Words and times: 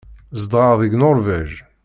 Zedɣeɣ 0.39 0.73
deg 0.81 0.91
Nuṛwij. 0.95 1.51